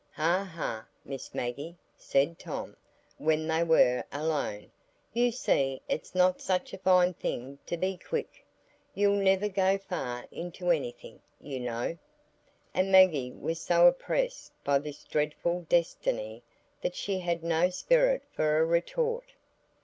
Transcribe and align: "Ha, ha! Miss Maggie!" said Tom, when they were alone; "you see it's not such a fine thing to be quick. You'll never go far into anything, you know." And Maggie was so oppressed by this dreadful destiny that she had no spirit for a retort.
"Ha, 0.13 0.51
ha! 0.55 0.87
Miss 1.05 1.31
Maggie!" 1.35 1.77
said 1.95 2.39
Tom, 2.39 2.75
when 3.19 3.45
they 3.47 3.61
were 3.61 4.03
alone; 4.11 4.71
"you 5.13 5.31
see 5.31 5.79
it's 5.87 6.15
not 6.15 6.41
such 6.41 6.73
a 6.73 6.79
fine 6.79 7.13
thing 7.13 7.59
to 7.67 7.77
be 7.77 7.97
quick. 7.97 8.43
You'll 8.95 9.21
never 9.21 9.47
go 9.47 9.77
far 9.77 10.25
into 10.31 10.71
anything, 10.71 11.21
you 11.39 11.59
know." 11.59 11.99
And 12.73 12.91
Maggie 12.91 13.31
was 13.31 13.61
so 13.61 13.85
oppressed 13.85 14.51
by 14.63 14.79
this 14.79 15.03
dreadful 15.03 15.67
destiny 15.69 16.41
that 16.81 16.95
she 16.95 17.19
had 17.19 17.43
no 17.43 17.69
spirit 17.69 18.23
for 18.33 18.57
a 18.57 18.65
retort. 18.65 19.33